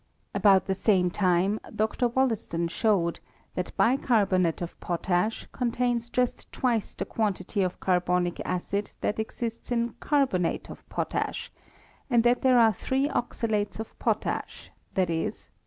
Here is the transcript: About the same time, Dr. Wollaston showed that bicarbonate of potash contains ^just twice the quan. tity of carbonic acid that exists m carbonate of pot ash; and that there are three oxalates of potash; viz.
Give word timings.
About 0.33 0.65
the 0.65 0.73
same 0.73 1.11
time, 1.11 1.59
Dr. 1.75 2.07
Wollaston 2.07 2.69
showed 2.69 3.19
that 3.53 3.77
bicarbonate 3.77 4.59
of 4.59 4.79
potash 4.79 5.47
contains 5.51 6.09
^just 6.09 6.47
twice 6.51 6.95
the 6.95 7.05
quan. 7.05 7.35
tity 7.35 7.63
of 7.63 7.79
carbonic 7.79 8.41
acid 8.43 8.93
that 9.01 9.19
exists 9.19 9.71
m 9.71 9.93
carbonate 9.99 10.71
of 10.71 10.89
pot 10.89 11.13
ash; 11.13 11.51
and 12.09 12.23
that 12.23 12.41
there 12.41 12.57
are 12.57 12.73
three 12.73 13.09
oxalates 13.09 13.79
of 13.79 13.93
potash; 13.99 14.71
viz. 14.95 15.51